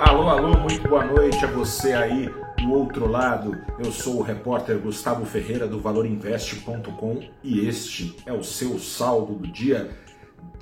Alô, 0.00 0.30
alô, 0.30 0.58
muito 0.58 0.88
boa 0.88 1.04
noite 1.04 1.44
a 1.44 1.48
você 1.48 1.92
aí 1.92 2.30
do 2.56 2.72
outro 2.72 3.06
lado. 3.06 3.54
Eu 3.78 3.92
sou 3.92 4.16
o 4.16 4.22
repórter 4.22 4.78
Gustavo 4.78 5.26
Ferreira 5.26 5.68
do 5.68 5.78
valorinvest.com 5.78 7.22
e 7.44 7.68
este 7.68 8.16
é 8.24 8.32
o 8.32 8.42
seu 8.42 8.78
saldo 8.78 9.34
do 9.34 9.46
dia 9.46 9.90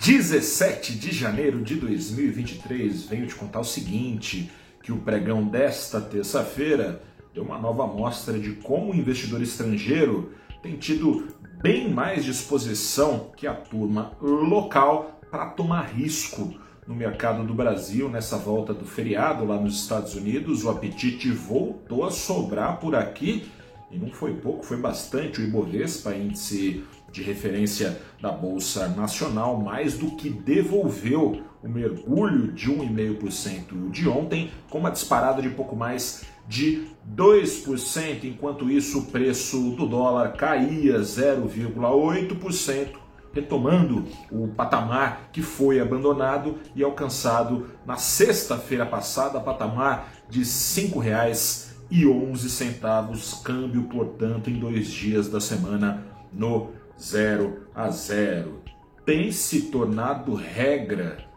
17 0.05 0.99
de 0.99 1.13
janeiro 1.13 1.63
de 1.63 1.77
2023. 1.77 3.05
Venho 3.05 3.29
te 3.29 3.37
contar 3.37 3.61
o 3.61 3.65
seguinte, 3.65 4.51
que 4.83 4.91
o 4.91 4.99
pregão 4.99 5.47
desta 5.47 6.01
terça-feira 6.01 7.01
deu 7.33 7.45
uma 7.45 7.61
nova 7.61 7.85
amostra 7.85 8.37
de 8.41 8.55
como 8.55 8.91
o 8.91 8.97
investidor 8.97 9.41
estrangeiro 9.41 10.33
tem 10.61 10.77
tido 10.77 11.29
bem 11.63 11.89
mais 11.89 12.25
disposição 12.25 13.31
que 13.37 13.47
a 13.47 13.55
turma 13.55 14.17
local 14.21 15.21
para 15.31 15.47
tomar 15.47 15.83
risco 15.83 16.59
no 16.89 16.95
mercado 16.95 17.45
do 17.45 17.53
Brasil 17.53 18.09
nessa 18.09 18.39
volta 18.39 18.73
do 18.73 18.87
feriado 18.87 19.45
lá 19.45 19.61
nos 19.61 19.83
Estados 19.83 20.15
Unidos. 20.15 20.65
O 20.65 20.71
apetite 20.71 21.31
voltou 21.31 22.07
a 22.07 22.11
sobrar 22.11 22.81
por 22.81 22.95
aqui 22.95 23.47
e 23.91 23.99
não 23.99 24.09
foi 24.09 24.35
pouco, 24.35 24.65
foi 24.65 24.79
bastante. 24.79 25.39
O 25.39 25.45
Ibovespa, 25.45 26.15
índice 26.15 26.83
de 27.13 27.23
referência 27.23 28.01
da 28.21 28.31
Bolsa 28.31 28.89
Nacional, 28.89 29.61
mais 29.61 29.99
do 29.99 30.13
que 30.13 30.31
devolveu 30.31 31.43
o 31.63 31.69
mergulho 31.69 32.53
de 32.53 32.71
1,5% 32.71 33.91
de 33.91 34.09
ontem, 34.09 34.51
com 34.71 34.79
uma 34.79 34.91
disparada 34.91 35.43
de 35.43 35.51
pouco 35.51 35.77
mais 35.77 36.25
de 36.47 36.87
2%, 37.15 38.25
enquanto 38.25 38.71
isso 38.71 39.01
o 39.01 39.07
preço 39.07 39.73
do 39.73 39.87
dólar 39.87 40.33
caía 40.33 41.01
0,8% 41.01 43.08
retomando 43.33 44.07
o 44.31 44.49
patamar 44.49 45.31
que 45.33 45.41
foi 45.43 45.81
abandonado 45.81 46.59
e 46.75 46.83
alcançado 46.83 47.69
na 47.87 47.97
sexta-feira 47.97 48.85
passada, 48.87 49.41
patamar 49.41 50.13
de 50.29 50.41
R$ 50.41 50.45
5,11, 50.45 53.43
câmbio, 53.43 53.85
portanto, 53.85 54.51
em 54.51 54.59
dois 54.59 54.89
dias 54.89 55.29
da 55.29 55.41
semana 55.41 56.05
no 56.33 56.71
0 57.01 57.69
a 57.75 57.89
0. 57.91 58.63
Tem 59.05 59.31
se 59.33 59.71
tornado 59.71 60.35
regra 60.35 61.29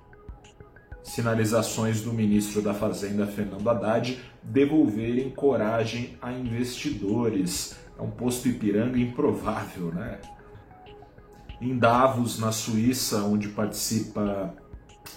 sinalizações 1.04 2.02
do 2.02 2.14
ministro 2.14 2.62
da 2.62 2.74
Fazenda, 2.74 3.28
Fernando 3.28 3.70
Haddad, 3.70 4.20
devolverem 4.44 5.30
coragem 5.30 6.18
a 6.22 6.32
investidores. 6.32 7.76
É 7.98 8.02
um 8.02 8.12
posto 8.12 8.48
Ipiranga 8.48 9.00
improvável, 9.00 9.94
né? 9.94 10.20
Em 11.62 11.78
Davos, 11.78 12.40
na 12.40 12.52
Suíça, 12.52 13.24
onde 13.24 13.50
participa 13.50 14.54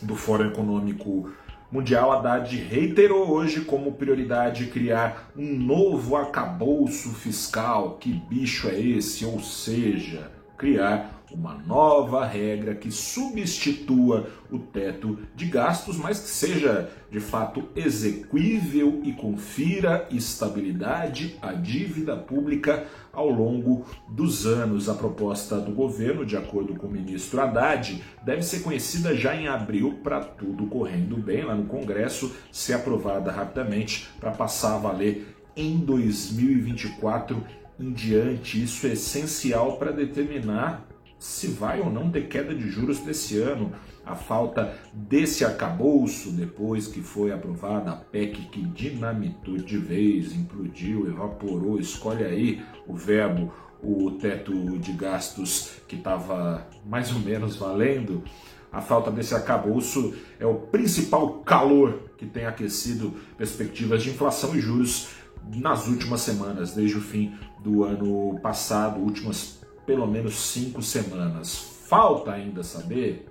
do 0.03 0.15
Fórum 0.15 0.47
Econômico 0.47 1.33
Mundial, 1.73 2.13
Haddad 2.13 2.55
reiterou 2.57 3.31
hoje 3.31 3.63
como 3.63 3.95
prioridade 3.95 4.67
criar 4.67 5.33
um 5.37 5.59
novo 5.59 6.15
arcabouço 6.15 7.09
fiscal. 7.09 7.97
Que 7.99 8.13
bicho 8.13 8.69
é 8.69 8.79
esse? 8.79 9.25
Ou 9.25 9.41
seja, 9.41 10.31
criar 10.57 11.24
uma 11.33 11.55
nova 11.55 12.25
regra 12.25 12.75
que 12.75 12.91
substitua 12.91 14.29
o 14.51 14.59
teto 14.59 15.19
de 15.35 15.47
gastos, 15.47 15.97
mas 15.97 16.21
que 16.21 16.29
seja 16.29 16.91
de 17.11 17.19
fato 17.19 17.69
exequível 17.75 19.01
e 19.05 19.13
confira 19.13 20.07
estabilidade 20.11 21.37
à 21.41 21.53
dívida 21.53 22.17
pública 22.17 22.87
ao 23.13 23.29
longo 23.29 23.85
dos 24.09 24.47
anos. 24.47 24.89
A 24.89 24.95
proposta 24.95 25.59
do 25.59 25.73
governo, 25.73 26.27
de 26.27 26.37
acordo 26.37 26.75
com 26.75 26.87
o 26.87 26.91
ministro 26.91 27.41
Haddad, 27.41 28.03
deve 28.23 28.43
ser 28.43 28.61
conhecida 28.61 29.17
já 29.17 29.35
em 29.35 29.49
abril 29.49 29.99
para 30.03 30.21
tudo 30.21 30.67
correndo 30.67 31.17
bem 31.17 31.45
lá 31.45 31.55
no 31.55 31.65
Congresso, 31.65 32.35
ser 32.53 32.75
aprovada 32.75 33.33
rapidamente 33.33 34.09
para 34.21 34.31
passar 34.31 34.75
a 34.75 34.79
valer 34.79 35.35
em 35.57 35.79
2024 35.79 37.43
em 37.79 37.93
diante. 37.93 38.63
Isso 38.63 38.87
é 38.87 38.93
essencial 38.93 39.77
para 39.77 39.91
determinar 39.91 40.94
se 41.25 41.47
vai 41.47 41.81
ou 41.81 41.91
não 41.91 42.11
ter 42.11 42.29
queda 42.29 42.55
de 42.55 42.69
juros 42.69 43.01
desse 43.01 43.39
ano. 43.39 43.73
A 44.05 44.15
falta 44.15 44.79
desse 44.93 45.43
arcabouço, 45.43 46.31
depois 46.31 46.87
que 46.87 47.01
foi 47.01 47.33
aprovada 47.33 47.93
a 47.93 47.97
PEC 47.97 48.51
que 48.51 48.61
dinamitou 48.61 49.57
de 49.57 49.79
vez, 49.79 50.35
implodiu, 50.35 51.09
evaporou, 51.09 51.81
escolhe 51.81 52.23
aí 52.23 52.63
o 52.87 52.95
verbo, 52.95 53.51
o 53.83 54.11
teto 54.11 54.53
de 54.79 54.93
gastos 54.93 55.79
que 55.89 55.97
estava 55.97 56.69
mais 56.85 57.11
ou 57.11 57.21
menos 57.21 57.57
valendo. 57.57 58.23
A 58.71 58.83
falta 58.83 59.11
desse 59.11 59.35
arcabouço 59.35 60.15
é 60.39 60.45
o 60.45 60.57
principal 60.57 61.39
calor 61.39 62.01
que 62.19 62.27
tem 62.27 62.45
aquecido 62.45 63.15
perspectivas 63.39 64.03
de 64.03 64.11
inflação 64.11 64.55
e 64.55 64.61
juros 64.61 65.09
nas 65.57 65.87
últimas 65.87 66.21
semanas, 66.21 66.75
desde 66.75 66.99
o 66.99 67.01
fim 67.01 67.33
do 67.61 67.83
ano 67.83 68.39
passado, 68.41 69.01
últimas 69.01 69.64
pelo 69.87 70.07
menos 70.07 70.35
cinco 70.35 70.83
semanas. 70.83 71.83
Falta 71.87 72.33
ainda 72.33 72.63
saber 72.63 73.27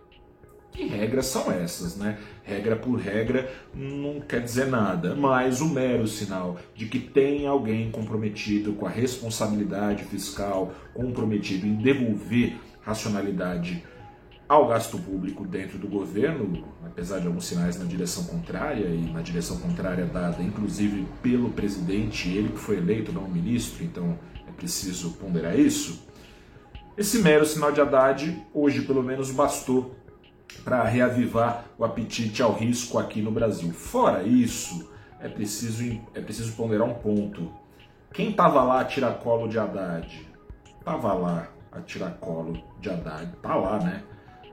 que 0.72 0.86
regras 0.86 1.28
são 1.28 1.52
essas, 1.52 1.96
né? 1.96 2.18
Regra 2.44 2.76
por 2.76 2.96
regra 3.00 3.50
não 3.74 4.20
quer 4.20 4.42
dizer 4.42 4.66
nada, 4.66 5.16
mas 5.16 5.62
o 5.62 5.70
mero 5.70 6.08
sinal 6.08 6.58
de 6.76 6.88
que 6.88 7.00
tem 7.00 7.46
alguém 7.46 7.92
comprometido 7.92 8.74
com 8.74 8.86
a 8.86 8.90
responsabilidade 8.90 10.04
fiscal, 10.06 10.74
comprometido 10.94 11.68
em 11.68 11.76
devolver 11.76 12.58
racionalidade 12.82 13.84
ao 14.48 14.68
gasto 14.68 14.98
público 14.98 15.46
dentro 15.46 15.78
do 15.78 15.88
governo, 15.88 16.66
apesar 16.86 17.20
de 17.20 17.28
alguns 17.28 17.46
sinais 17.46 17.80
na 17.80 17.86
direção 17.86 18.26
contrária, 18.26 18.86
e 18.86 19.12
na 19.12 19.22
direção 19.22 19.58
contrária 19.58 20.06
dada 20.06 20.44
inclusive 20.44 21.08
pelo 21.22 21.50
presidente, 21.50 22.30
ele 22.30 22.50
que 22.50 22.60
foi 22.60 22.78
eleito, 22.78 23.14
não 23.14 23.24
o 23.24 23.32
ministro, 23.32 23.84
então 23.84 24.18
é 24.48 24.52
preciso 24.52 25.12
ponderar 25.12 25.58
isso. 25.58 26.13
Esse 26.96 27.18
mero 27.24 27.44
sinal 27.44 27.72
de 27.72 27.82
Haddad, 27.82 28.46
hoje 28.54 28.84
pelo 28.84 29.02
menos, 29.02 29.32
bastou 29.32 29.96
para 30.64 30.84
reavivar 30.84 31.66
o 31.76 31.84
apetite 31.84 32.44
ao 32.44 32.54
risco 32.54 33.00
aqui 33.00 33.20
no 33.20 33.32
Brasil. 33.32 33.74
Fora 33.74 34.22
isso, 34.22 34.92
é 35.20 35.28
preciso, 35.28 36.00
é 36.14 36.22
preciso 36.22 36.54
ponderar 36.54 36.88
um 36.88 36.94
ponto. 36.94 37.52
Quem 38.14 38.30
estava 38.30 38.62
lá 38.62 38.82
a 38.82 38.86
tiracolo 38.86 39.50
de 39.50 39.58
Haddad? 39.58 40.30
Estava 40.78 41.14
lá 41.14 41.48
a 41.72 41.82
tiracolo 41.82 42.64
de 42.80 42.92
Haddad. 42.92 43.32
Tá 43.42 43.56
lá, 43.56 43.80
né? 43.80 44.04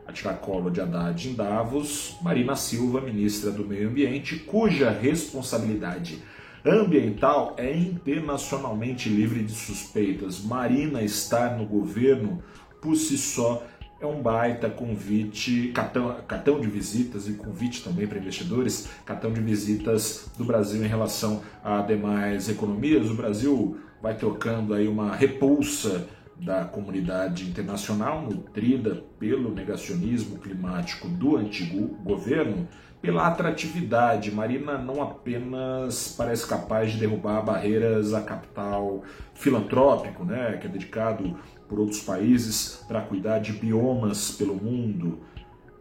A 0.06 0.12
tiracolo 0.12 0.70
de 0.70 0.80
Haddad 0.80 1.28
em 1.28 1.34
Davos, 1.34 2.16
Marina 2.22 2.56
Silva, 2.56 3.02
ministra 3.02 3.50
do 3.50 3.66
Meio 3.66 3.90
Ambiente, 3.90 4.36
cuja 4.36 4.90
responsabilidade 4.90 6.22
ambiental 6.64 7.54
é 7.56 7.74
internacionalmente 7.74 9.08
livre 9.08 9.42
de 9.42 9.52
suspeitas. 9.52 10.42
Marina 10.42 11.02
estar 11.02 11.56
no 11.56 11.64
governo 11.64 12.42
por 12.80 12.96
si 12.96 13.16
só 13.16 13.62
é 14.00 14.06
um 14.06 14.22
baita 14.22 14.70
convite, 14.70 15.72
cartão, 15.74 16.16
cartão 16.26 16.58
de 16.58 16.66
visitas 16.66 17.28
e 17.28 17.34
convite 17.34 17.84
também 17.84 18.06
para 18.06 18.18
investidores, 18.18 18.88
cartão 19.04 19.30
de 19.30 19.40
visitas 19.40 20.30
do 20.38 20.44
Brasil 20.44 20.82
em 20.82 20.88
relação 20.88 21.42
a 21.62 21.82
demais 21.82 22.48
economias. 22.48 23.10
O 23.10 23.14
Brasil 23.14 23.78
vai 24.00 24.16
trocando 24.16 24.72
aí 24.72 24.88
uma 24.88 25.14
repulsa 25.14 26.08
da 26.42 26.64
comunidade 26.64 27.48
internacional, 27.48 28.22
nutrida 28.22 29.04
pelo 29.18 29.54
negacionismo 29.54 30.38
climático 30.38 31.06
do 31.08 31.36
antigo 31.36 31.88
governo, 32.02 32.66
pela 33.00 33.26
atratividade. 33.26 34.30
Marina 34.30 34.78
não 34.78 35.02
apenas 35.02 36.14
parece 36.16 36.46
capaz 36.46 36.92
de 36.92 36.98
derrubar 36.98 37.42
barreiras 37.42 38.14
a 38.14 38.22
capital 38.22 39.02
filantrópico, 39.34 40.24
né, 40.24 40.56
que 40.58 40.66
é 40.66 40.70
dedicado 40.70 41.36
por 41.68 41.78
outros 41.78 42.00
países 42.00 42.84
para 42.88 43.02
cuidar 43.02 43.38
de 43.38 43.52
biomas 43.52 44.32
pelo 44.32 44.54
mundo, 44.54 45.20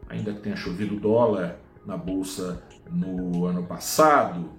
ainda 0.10 0.34
que 0.34 0.42
tenha 0.42 0.56
chovido 0.56 0.96
dólar 0.96 1.58
na 1.86 1.98
bolsa 1.98 2.64
no 2.92 3.46
ano 3.46 3.64
passado, 3.64 4.52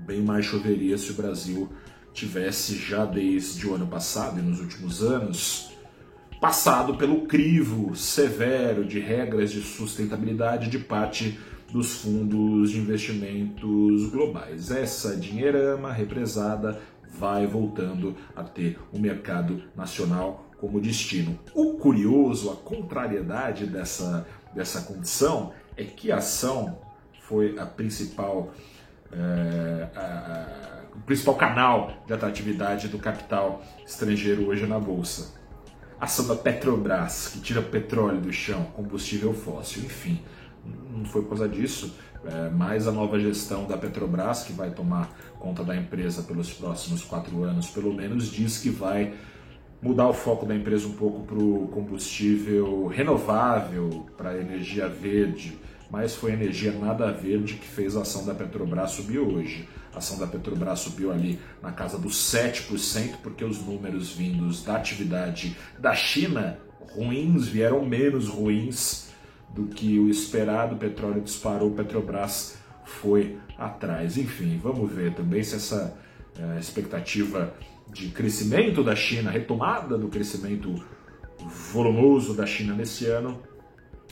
bem 0.00 0.22
mais 0.22 0.44
choveria 0.44 0.96
se 0.98 1.12
o 1.12 1.14
Brasil 1.14 1.68
tivesse 2.12 2.76
já 2.76 3.04
desde 3.04 3.66
o 3.66 3.74
ano 3.74 3.86
passado 3.86 4.38
e 4.38 4.42
nos 4.42 4.60
últimos 4.60 5.02
anos 5.02 5.70
passado 6.40 6.96
pelo 6.96 7.26
crivo 7.26 7.94
severo 7.94 8.84
de 8.84 8.98
regras 8.98 9.52
de 9.52 9.60
sustentabilidade 9.60 10.70
de 10.70 10.78
parte 10.78 11.38
dos 11.70 12.00
fundos 12.00 12.70
de 12.70 12.78
investimentos 12.78 14.10
globais. 14.10 14.70
Essa 14.70 15.16
dinheirama 15.16 15.92
represada 15.92 16.80
vai 17.18 17.46
voltando 17.46 18.16
a 18.34 18.42
ter 18.42 18.78
o 18.92 18.98
mercado 18.98 19.62
nacional 19.76 20.46
como 20.58 20.80
destino. 20.80 21.38
O 21.54 21.74
curioso, 21.74 22.50
a 22.50 22.56
contrariedade 22.56 23.66
dessa, 23.66 24.26
dessa 24.54 24.82
condição 24.82 25.52
é 25.76 25.84
que 25.84 26.12
a 26.12 26.16
ação 26.16 26.78
foi 27.22 27.58
a 27.58 27.66
principal, 27.66 28.52
é, 29.12 29.59
principal 31.10 31.34
canal 31.34 32.04
de 32.06 32.12
atratividade 32.12 32.86
do 32.86 32.96
capital 32.96 33.64
estrangeiro 33.84 34.46
hoje 34.46 34.64
na 34.64 34.78
Bolsa. 34.78 35.34
Ação 36.00 36.24
da 36.28 36.36
Petrobras, 36.36 37.30
que 37.32 37.40
tira 37.40 37.60
petróleo 37.60 38.20
do 38.20 38.32
chão, 38.32 38.66
combustível 38.76 39.34
fóssil, 39.34 39.82
enfim 39.82 40.22
não 40.64 41.04
foi 41.04 41.22
por 41.22 41.30
causa 41.30 41.48
disso, 41.48 41.96
é, 42.24 42.48
mas 42.50 42.86
a 42.86 42.92
nova 42.92 43.18
gestão 43.18 43.64
da 43.64 43.76
Petrobras, 43.76 44.44
que 44.44 44.52
vai 44.52 44.70
tomar 44.70 45.10
conta 45.40 45.64
da 45.64 45.74
empresa 45.76 46.22
pelos 46.22 46.52
próximos 46.52 47.02
quatro 47.02 47.42
anos, 47.42 47.68
pelo 47.70 47.92
menos, 47.92 48.30
diz 48.30 48.58
que 48.58 48.70
vai 48.70 49.12
mudar 49.82 50.08
o 50.08 50.12
foco 50.12 50.46
da 50.46 50.54
empresa 50.54 50.86
um 50.86 50.92
pouco 50.92 51.24
para 51.26 51.38
o 51.42 51.66
combustível 51.72 52.86
renovável, 52.86 54.06
para 54.16 54.38
energia 54.38 54.86
verde, 54.86 55.58
mas 55.90 56.14
foi 56.14 56.34
energia 56.34 56.70
nada 56.70 57.10
verde 57.10 57.54
que 57.54 57.66
fez 57.66 57.96
a 57.96 58.02
ação 58.02 58.24
da 58.24 58.32
Petrobras 58.32 58.92
subir 58.92 59.18
hoje. 59.18 59.66
A 59.94 59.98
ação 59.98 60.18
da 60.18 60.26
Petrobras 60.26 60.80
subiu 60.80 61.10
ali 61.10 61.40
na 61.62 61.72
casa 61.72 61.98
dos 61.98 62.16
7%, 62.32 63.16
porque 63.22 63.44
os 63.44 63.60
números 63.64 64.12
vindos 64.12 64.64
da 64.64 64.76
atividade 64.76 65.56
da 65.78 65.94
China 65.94 66.58
ruins 66.94 67.46
vieram 67.46 67.84
menos 67.84 68.28
ruins 68.28 69.10
do 69.48 69.66
que 69.66 69.98
o 69.98 70.08
esperado. 70.08 70.76
O 70.76 70.78
petróleo 70.78 71.20
disparou, 71.20 71.72
Petrobras 71.72 72.56
foi 72.84 73.38
atrás. 73.58 74.16
Enfim, 74.16 74.58
vamos 74.62 74.90
ver 74.90 75.14
também 75.14 75.42
se 75.42 75.56
essa 75.56 75.96
é, 76.38 76.58
expectativa 76.58 77.52
de 77.92 78.08
crescimento 78.08 78.84
da 78.84 78.94
China, 78.94 79.30
retomada 79.30 79.98
do 79.98 80.08
crescimento 80.08 80.74
volumoso 81.72 82.34
da 82.34 82.46
China 82.46 82.74
nesse 82.74 83.06
ano, 83.06 83.40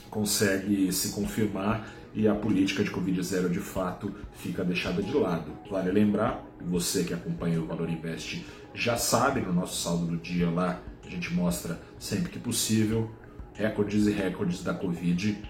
consegue 0.09 0.91
se 0.91 1.09
confirmar 1.09 1.87
e 2.13 2.27
a 2.27 2.35
política 2.35 2.83
de 2.83 2.91
Covid-0 2.91 3.49
de 3.49 3.59
fato 3.59 4.13
fica 4.33 4.63
deixada 4.63 5.01
de 5.01 5.13
lado. 5.13 5.51
Vale 5.69 5.91
lembrar, 5.91 6.43
você 6.61 7.03
que 7.03 7.13
acompanha 7.13 7.61
o 7.61 7.65
Valor 7.65 7.89
Invest 7.89 8.45
já 8.73 8.97
sabe, 8.97 9.41
no 9.41 9.53
nosso 9.53 9.81
saldo 9.81 10.05
do 10.05 10.17
dia 10.17 10.49
lá, 10.49 10.79
a 11.05 11.09
gente 11.09 11.33
mostra 11.33 11.79
sempre 11.97 12.29
que 12.29 12.39
possível, 12.39 13.09
recordes 13.53 14.07
e 14.07 14.11
recordes 14.11 14.63
da 14.63 14.73
Covid 14.73 15.41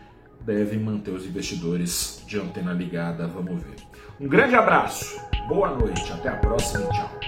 devem 0.42 0.80
manter 0.80 1.12
os 1.12 1.26
investidores 1.26 2.24
de 2.26 2.40
antena 2.40 2.74
ligada, 2.74 3.28
vamos 3.28 3.62
ver. 3.62 3.76
Um 4.20 4.28
grande 4.28 4.56
abraço, 4.56 5.20
boa 5.48 5.76
noite, 5.76 6.12
até 6.12 6.30
a 6.30 6.36
próxima 6.38 6.86
e 6.86 6.94
tchau. 6.94 7.19